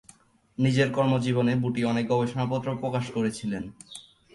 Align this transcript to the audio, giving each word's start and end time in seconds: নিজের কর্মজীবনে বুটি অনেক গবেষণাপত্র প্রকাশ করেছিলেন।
নিজের 0.57 0.89
কর্মজীবনে 0.91 1.53
বুটি 1.55 1.81
অনেক 1.85 2.05
গবেষণাপত্র 2.07 2.67
প্রকাশ 2.75 3.05
করেছিলেন। 3.11 3.63